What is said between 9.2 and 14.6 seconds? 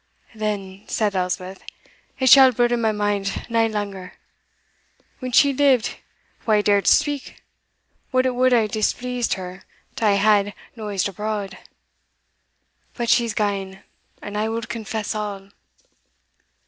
her to hae had noised abroad? But she's gane and I